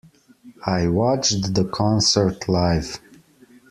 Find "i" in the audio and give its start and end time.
0.65-0.87